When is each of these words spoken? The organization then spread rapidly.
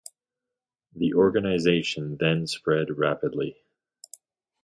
The 0.95 1.13
organization 1.13 2.17
then 2.19 2.47
spread 2.47 2.97
rapidly. 2.97 3.57